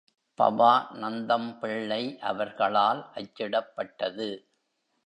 பவாநந்தம் 0.39 1.59
பிள்ளை 1.59 2.17
அவர்களால் 2.21 3.11
அச்சிடப்பட்டது. 3.13 4.29